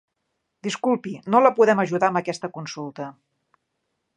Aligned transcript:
Disculpi, 0.67 1.13
no 1.35 1.41
la 1.47 1.51
podem 1.59 1.81
ajudar 1.83 2.09
amb 2.11 2.21
aquesta 2.23 2.49
consulta. 2.57 3.11